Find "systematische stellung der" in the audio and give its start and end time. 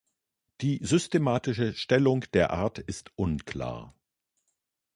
0.81-2.49